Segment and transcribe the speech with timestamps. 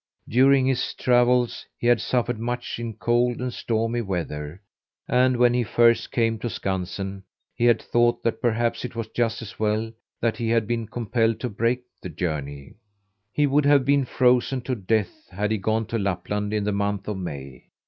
[0.27, 4.59] During his travels he had suffered much in cold and stormy weather,
[5.07, 7.21] and when he first came to Skansen
[7.53, 11.39] he had thought that perhaps it was just as well that he had been compelled
[11.41, 12.73] to break the journey.
[13.31, 17.07] He would have been frozen to death had he gone to Lapland in the month
[17.07, 17.65] of May.